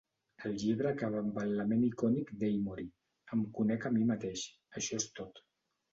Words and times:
El 0.47 0.53
llibre 0.61 0.87
acaba 0.91 1.19
amb 1.23 1.37
el 1.41 1.51
lament 1.59 1.83
icònic 1.89 2.33
d'Amory, 2.45 2.87
"Em 3.37 3.47
conec 3.59 3.89
a 3.91 3.95
mi 3.99 4.09
mateix, 4.13 4.47
això 4.81 5.03
és 5.03 5.11
tot". 5.21 5.45